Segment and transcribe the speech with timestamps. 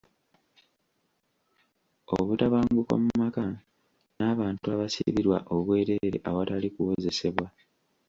[2.15, 3.45] Obutabanguko mu maka,
[4.17, 7.47] n'abantu abasibirwa obwereere awatali kuwozesebwa.